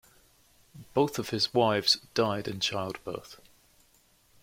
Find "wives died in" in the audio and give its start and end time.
1.53-2.59